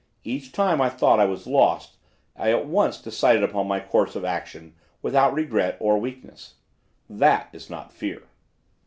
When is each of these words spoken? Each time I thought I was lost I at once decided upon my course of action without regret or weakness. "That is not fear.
Each 0.23 0.51
time 0.51 0.81
I 0.81 0.89
thought 0.89 1.19
I 1.19 1.25
was 1.25 1.45
lost 1.45 1.97
I 2.35 2.49
at 2.51 2.65
once 2.65 2.99
decided 2.99 3.43
upon 3.43 3.67
my 3.67 3.79
course 3.79 4.15
of 4.15 4.25
action 4.25 4.73
without 5.03 5.31
regret 5.31 5.77
or 5.79 5.99
weakness. 5.99 6.55
"That 7.07 7.49
is 7.53 7.69
not 7.69 7.93
fear. 7.93 8.23